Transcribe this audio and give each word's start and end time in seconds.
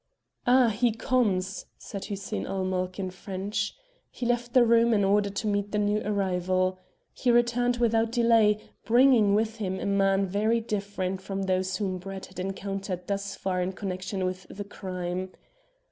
"Ah! 0.47 0.69
he 0.69 0.91
comes," 0.91 1.67
said 1.77 2.05
Hussein 2.05 2.47
ul 2.47 2.65
Mulk 2.65 2.97
in 2.97 3.11
French. 3.11 3.75
He 4.09 4.25
left 4.25 4.55
the 4.55 4.65
room 4.65 4.95
in 4.95 5.03
order 5.03 5.29
to 5.29 5.45
meet 5.45 5.71
the 5.71 5.77
new 5.77 6.01
arrival. 6.03 6.79
He 7.13 7.29
returned 7.29 7.77
without 7.77 8.11
delay, 8.11 8.59
bringing 8.83 9.35
with 9.35 9.57
him 9.57 9.79
a 9.79 9.85
man 9.85 10.25
very 10.25 10.59
different 10.59 11.21
from 11.21 11.43
those 11.43 11.75
whom 11.75 11.99
Brett 11.99 12.25
had 12.25 12.39
encountered 12.39 13.05
thus 13.05 13.35
far 13.35 13.61
in 13.61 13.73
connection 13.73 14.25
with 14.25 14.47
the 14.49 14.63
crime. 14.63 15.29